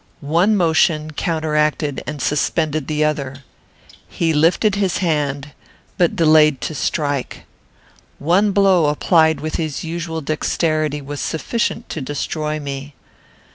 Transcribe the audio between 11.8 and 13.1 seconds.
to destroy me.